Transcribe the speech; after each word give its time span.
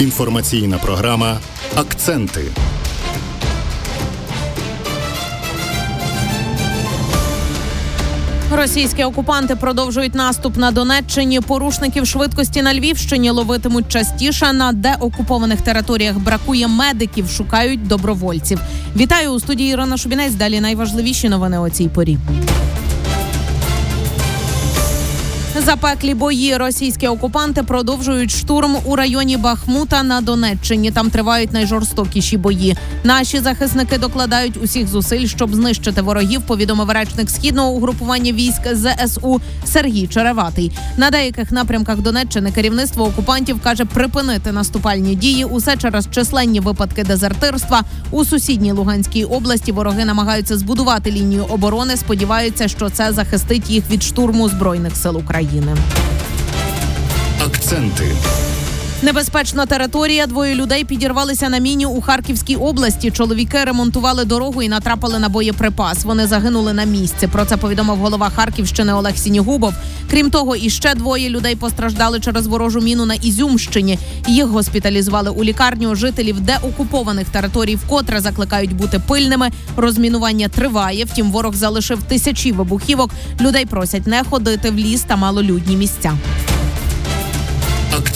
Інформаційна 0.00 0.78
програма 0.78 1.38
Акценти. 1.74 2.40
Російські 8.52 9.04
окупанти 9.04 9.56
продовжують 9.56 10.14
наступ 10.14 10.56
на 10.56 10.70
Донеччині. 10.70 11.40
Порушників 11.40 12.06
швидкості 12.06 12.62
на 12.62 12.74
Львівщині 12.74 13.30
ловитимуть 13.30 13.88
частіше. 13.88 14.52
На 14.52 14.72
деокупованих 14.72 15.60
територіях 15.60 16.18
бракує 16.18 16.68
медиків, 16.68 17.30
шукають 17.30 17.86
добровольців. 17.86 18.60
Вітаю 18.96 19.30
у 19.30 19.40
студії 19.40 19.72
Ірина 19.72 19.96
Шубінець. 19.96 20.34
Далі 20.34 20.60
найважливіші 20.60 21.28
новини 21.28 21.58
о 21.58 21.70
цій 21.70 21.88
порі. 21.88 22.18
Запеклі 25.60 26.14
бої 26.14 26.56
російські 26.56 27.08
окупанти 27.08 27.62
продовжують 27.62 28.30
штурм 28.30 28.76
у 28.84 28.96
районі 28.96 29.36
Бахмута 29.36 30.02
на 30.02 30.20
Донеччині. 30.20 30.90
Там 30.90 31.10
тривають 31.10 31.52
найжорстокіші 31.52 32.36
бої. 32.36 32.76
Наші 33.04 33.40
захисники 33.40 33.98
докладають 33.98 34.62
усіх 34.62 34.88
зусиль, 34.88 35.26
щоб 35.26 35.54
знищити 35.54 36.02
ворогів. 36.02 36.42
Повідомив 36.42 36.90
речник 36.90 37.30
східного 37.30 37.70
угрупування 37.70 38.32
військ 38.32 38.60
ЗСУ 38.72 39.40
Сергій 39.64 40.06
Череватий. 40.06 40.72
На 40.96 41.10
деяких 41.10 41.52
напрямках 41.52 41.98
Донеччини 41.98 42.52
керівництво 42.52 43.04
окупантів 43.04 43.60
каже 43.60 43.84
припинити 43.84 44.52
наступальні 44.52 45.14
дії. 45.14 45.44
Усе 45.44 45.76
через 45.76 46.08
численні 46.10 46.60
випадки 46.60 47.04
дезертирства 47.04 47.82
у 48.10 48.24
сусідній 48.24 48.72
Луганській 48.72 49.24
області. 49.24 49.72
Вороги 49.72 50.04
намагаються 50.04 50.56
збудувати 50.56 51.10
лінію 51.10 51.44
оборони. 51.44 51.96
Сподіваються, 51.96 52.68
що 52.68 52.90
це 52.90 53.12
захистить 53.12 53.70
їх 53.70 53.90
від 53.90 54.02
штурму 54.02 54.48
збройних 54.48 54.96
сил 54.96 55.16
України. 55.16 55.49
Акценти. 57.40 58.49
Небезпечна 59.02 59.66
територія. 59.66 60.26
Двоє 60.26 60.54
людей 60.54 60.84
підірвалися 60.84 61.48
на 61.48 61.58
міні 61.58 61.86
у 61.86 62.00
Харківській 62.00 62.56
області. 62.56 63.10
Чоловіки 63.10 63.64
ремонтували 63.64 64.24
дорогу 64.24 64.62
і 64.62 64.68
натрапили 64.68 65.18
на 65.18 65.28
боєприпас. 65.28 66.04
Вони 66.04 66.26
загинули 66.26 66.72
на 66.72 66.84
місці. 66.84 67.26
Про 67.26 67.44
це 67.44 67.56
повідомив 67.56 67.96
голова 67.96 68.30
Харківщини 68.30 68.94
Олег 68.94 69.16
Сінігубов. 69.16 69.74
Крім 70.10 70.30
того, 70.30 70.56
іще 70.56 70.94
двоє 70.94 71.28
людей 71.28 71.56
постраждали 71.56 72.20
через 72.20 72.46
ворожу 72.46 72.80
міну 72.80 73.06
на 73.06 73.14
Ізюмщині. 73.14 73.98
Їх 74.28 74.46
госпіталізували 74.46 75.30
у 75.30 75.44
лікарню. 75.44 75.94
Жителів 75.94 76.40
деокупованих 76.40 77.28
територій 77.28 77.76
вкотре 77.76 78.20
закликають 78.20 78.76
бути 78.76 78.98
пильними. 79.08 79.50
Розмінування 79.76 80.48
триває. 80.48 81.04
Втім, 81.04 81.30
ворог 81.30 81.54
залишив 81.54 82.02
тисячі 82.02 82.52
вибухівок. 82.52 83.10
Людей 83.40 83.66
просять 83.66 84.06
не 84.06 84.24
ходити 84.24 84.70
в 84.70 84.74
ліс 84.74 85.02
та 85.02 85.16
малолюдні 85.16 85.76
місця. 85.76 86.12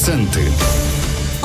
Акценти. 0.04 0.93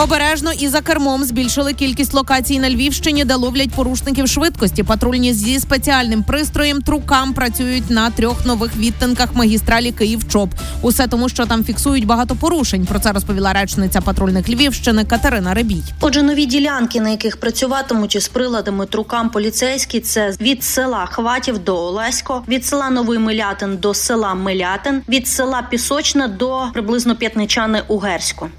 Обережно 0.03 0.51
і 0.51 0.67
за 0.67 0.81
кермом 0.81 1.23
збільшили 1.23 1.73
кількість 1.73 2.13
локацій 2.13 2.59
на 2.59 2.69
Львівщині, 2.69 3.25
де 3.25 3.35
ловлять 3.35 3.71
порушників 3.71 4.27
швидкості. 4.27 4.83
Патрульні 4.83 5.33
зі 5.33 5.59
спеціальним 5.59 6.23
пристроєм 6.23 6.81
трукам 6.81 7.33
працюють 7.33 7.89
на 7.89 8.09
трьох 8.09 8.45
нових 8.45 8.77
відтинках 8.77 9.35
магістралі 9.35 9.91
Київ 9.91 10.27
чоп 10.27 10.49
Усе 10.81 11.07
тому, 11.07 11.29
що 11.29 11.45
там 11.45 11.63
фіксують 11.63 12.05
багато 12.05 12.35
порушень. 12.35 12.85
Про 12.85 12.99
це 12.99 13.11
розповіла 13.11 13.53
речниця 13.53 14.01
патрульних 14.01 14.49
Львівщини 14.49 15.05
Катерина 15.05 15.53
Ребій. 15.53 15.83
Отже, 16.01 16.21
нові 16.21 16.45
ділянки, 16.45 17.01
на 17.01 17.09
яких 17.09 17.37
працюватимуть 17.37 18.15
із 18.15 18.27
приладами 18.27 18.85
трукам 18.85 19.29
поліцейські, 19.29 19.99
це 19.99 20.33
від 20.41 20.63
села 20.63 21.05
Хватів 21.05 21.59
до 21.59 21.77
Олесько, 21.77 22.43
від 22.47 22.65
села 22.65 22.89
Новий 22.89 23.19
Милятин 23.19 23.77
до 23.77 23.93
села 23.93 24.33
Милятин, 24.33 25.01
від 25.09 25.27
села 25.27 25.61
Пісочне 25.69 26.27
до 26.27 26.61
приблизно 26.73 27.15
П'ятничани 27.15 27.81
Угерсько. 27.87 28.49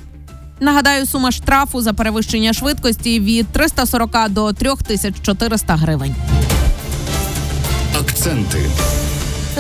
Нагадаю, 0.61 1.06
сума 1.06 1.33
штрафу 1.33 1.80
за 1.80 1.92
перевищення 1.92 2.53
швидкості 2.53 3.21
від 3.21 3.47
340 3.48 4.28
до 4.28 4.53
3400 4.53 5.76
гривень. 5.76 6.15
Акценти. 8.00 8.59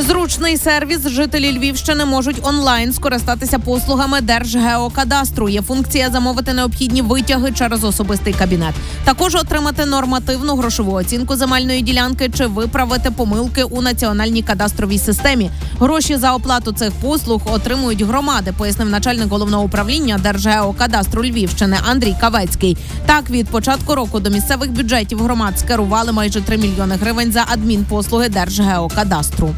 Зручний 0.00 0.56
сервіс 0.56 1.08
жителі 1.08 1.58
Львівщини 1.58 2.04
можуть 2.04 2.36
онлайн 2.42 2.92
скористатися 2.92 3.58
послугами 3.58 4.20
Держгеокадастру. 4.20 5.48
Є 5.48 5.62
функція 5.62 6.10
замовити 6.10 6.52
необхідні 6.52 7.02
витяги 7.02 7.52
через 7.52 7.84
особистий 7.84 8.32
кабінет. 8.32 8.74
Також 9.04 9.34
отримати 9.34 9.86
нормативну 9.86 10.56
грошову 10.56 10.92
оцінку 10.92 11.36
земельної 11.36 11.82
ділянки 11.82 12.30
чи 12.34 12.46
виправити 12.46 13.10
помилки 13.10 13.64
у 13.64 13.82
національній 13.82 14.42
кадастровій 14.42 14.98
системі. 14.98 15.50
Гроші 15.80 16.16
за 16.16 16.34
оплату 16.34 16.72
цих 16.72 16.92
послуг 16.92 17.40
отримують 17.44 18.02
громади, 18.02 18.54
пояснив 18.58 18.88
начальник 18.88 19.28
головного 19.28 19.64
управління 19.64 20.18
Держгеокадастру 20.18 21.24
Львівщини 21.24 21.76
Андрій 21.90 22.16
Кавецький. 22.20 22.76
Так 23.06 23.30
від 23.30 23.48
початку 23.48 23.94
року 23.94 24.20
до 24.20 24.30
місцевих 24.30 24.70
бюджетів 24.70 25.22
громад 25.22 25.58
скерували 25.58 26.12
майже 26.12 26.40
3 26.40 26.58
мільйони 26.58 26.94
гривень 26.94 27.32
за 27.32 27.44
адмінпослуги 27.48 28.28
Держгеокадастру. 28.28 29.54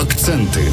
Акценти. 0.00 0.72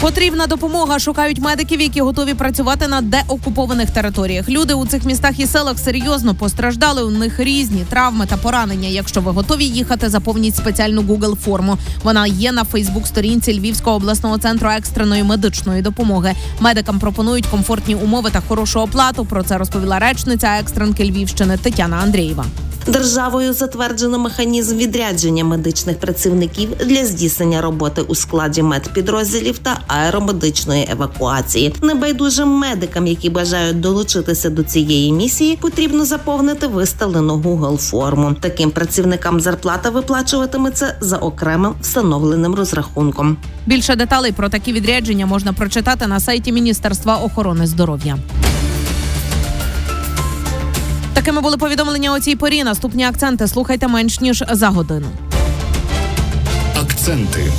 Потрібна 0.00 0.46
допомога. 0.46 0.98
Шукають 0.98 1.38
медиків, 1.38 1.80
які 1.80 2.00
готові 2.00 2.34
працювати 2.34 2.88
на 2.88 3.00
деокупованих 3.00 3.90
територіях. 3.90 4.48
Люди 4.48 4.74
у 4.74 4.86
цих 4.86 5.04
містах 5.04 5.40
і 5.40 5.46
селах 5.46 5.78
серйозно 5.78 6.34
постраждали. 6.34 7.02
У 7.02 7.10
них 7.10 7.40
різні 7.40 7.84
травми 7.90 8.26
та 8.26 8.36
поранення. 8.36 8.88
Якщо 8.88 9.20
ви 9.20 9.30
готові 9.32 9.64
їхати, 9.64 10.08
заповніть 10.08 10.56
спеціальну 10.56 11.02
Google 11.02 11.36
форму. 11.36 11.78
Вона 12.02 12.26
є 12.26 12.52
на 12.52 12.64
Фейсбук-сторінці 12.64 13.58
Львівського 13.60 13.96
обласного 13.96 14.38
центру 14.38 14.68
екстреної 14.70 15.22
медичної 15.22 15.82
допомоги. 15.82 16.34
Медикам 16.60 16.98
пропонують 16.98 17.46
комфортні 17.46 17.94
умови 17.94 18.30
та 18.32 18.42
хорошу 18.48 18.80
оплату. 18.80 19.24
Про 19.24 19.42
це 19.42 19.58
розповіла 19.58 19.98
речниця 19.98 20.58
екстренки 20.60 21.04
Львівщини 21.04 21.56
Тетяна 21.56 21.96
Андрієва. 21.96 22.44
Державою 22.86 23.52
затверджено 23.52 24.18
механізм 24.18 24.76
відрядження 24.76 25.44
медичних 25.44 25.98
працівників 25.98 26.68
для 26.86 27.06
здійснення 27.06 27.60
роботи 27.60 28.02
у 28.02 28.14
складі 28.14 28.62
медпідрозділів 28.62 29.58
та 29.58 29.80
аеромедичної 29.86 30.88
евакуації. 30.92 31.74
Небайдужим 31.82 32.48
медикам, 32.48 33.06
які 33.06 33.30
бажають 33.30 33.80
долучитися 33.80 34.50
до 34.50 34.62
цієї 34.62 35.12
місії, 35.12 35.58
потрібно 35.60 36.04
заповнити 36.04 36.66
виставлену 36.66 37.36
Google 37.36 37.76
форму. 37.76 38.36
Таким 38.40 38.70
працівникам 38.70 39.40
зарплата 39.40 39.90
виплачуватиметься 39.90 40.96
за 41.00 41.16
окремим 41.16 41.74
встановленим 41.80 42.54
розрахунком. 42.54 43.36
Більше 43.66 43.96
деталей 43.96 44.32
про 44.32 44.48
такі 44.48 44.72
відрядження 44.72 45.26
можна 45.26 45.52
прочитати 45.52 46.06
на 46.06 46.20
сайті 46.20 46.52
Міністерства 46.52 47.16
охорони 47.16 47.66
здоров'я. 47.66 48.16
Такими 51.24 51.40
були 51.40 51.56
повідомлення 51.56 52.14
у 52.14 52.20
цій 52.20 52.36
порі. 52.36 52.64
Наступні 52.64 53.04
акценти 53.04 53.48
слухайте 53.48 53.88
менш 53.88 54.20
ніж 54.20 54.44
за 54.50 54.68
годину. 54.68 55.06
Акценти. 56.76 57.52